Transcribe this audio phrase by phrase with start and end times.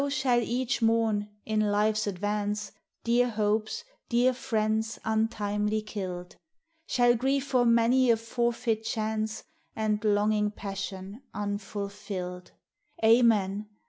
[0.09, 2.71] So each shall mourn, in life's advance,
[3.03, 6.37] Dear hopes, dear friends, untimely killed;
[6.87, 9.43] Shall grieve for many a forfeit chance
[9.75, 12.49] And longing passion unfulfilled.
[13.05, 13.67] Amen